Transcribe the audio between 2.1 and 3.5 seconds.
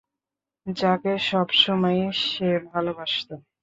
সে ভালোবাসত।